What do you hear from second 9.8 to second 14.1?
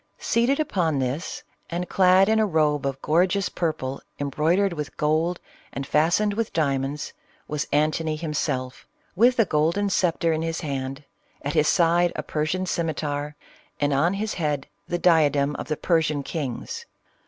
sceptre in his hand, at his side a jrsian scimitar, and